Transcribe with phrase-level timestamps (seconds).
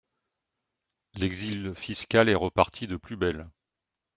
[1.13, 3.47] L’exil fiscal est reparti de plus belle.